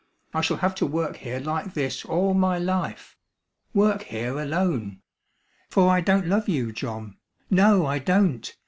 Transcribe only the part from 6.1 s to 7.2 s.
love you, John.